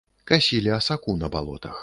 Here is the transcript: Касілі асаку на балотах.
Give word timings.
Касілі 0.31 0.73
асаку 0.79 1.17
на 1.21 1.31
балотах. 1.37 1.79